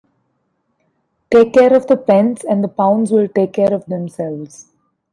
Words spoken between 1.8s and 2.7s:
the pence and the